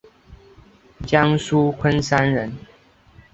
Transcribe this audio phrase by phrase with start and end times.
[1.05, 2.51] 江苏昆山人。